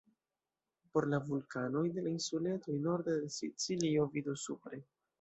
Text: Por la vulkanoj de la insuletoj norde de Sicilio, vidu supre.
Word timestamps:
Por 0.95 1.07
la 1.11 1.19
vulkanoj 1.27 1.85
de 1.99 2.05
la 2.07 2.15
insuletoj 2.15 2.81
norde 2.89 3.19
de 3.23 3.33
Sicilio, 3.39 4.11
vidu 4.19 4.39
supre. 4.49 4.87